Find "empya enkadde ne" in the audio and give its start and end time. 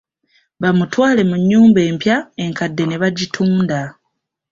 1.89-2.97